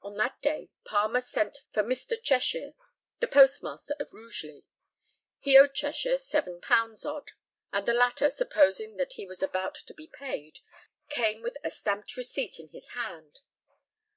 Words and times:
On 0.00 0.16
that 0.16 0.40
day 0.42 0.70
Palmer 0.84 1.20
sent 1.20 1.64
for 1.72 1.82
Mr. 1.82 2.14
Cheshire, 2.22 2.74
the 3.18 3.26
postmaster 3.26 3.96
of 3.98 4.12
Rugeley. 4.14 4.64
He 5.40 5.58
owed 5.58 5.74
Cheshire 5.74 6.18
£7 6.18 6.60
odd, 7.04 7.32
and 7.72 7.84
the 7.84 7.92
latter, 7.92 8.30
supposing 8.30 8.96
that 8.98 9.14
he 9.14 9.26
was 9.26 9.42
about 9.42 9.74
to 9.74 9.92
be 9.92 10.06
paid, 10.06 10.60
came 11.08 11.42
with 11.42 11.56
a 11.64 11.70
stamped 11.70 12.16
receipt 12.16 12.60
in 12.60 12.68
his 12.68 12.90
hand. 12.90 13.40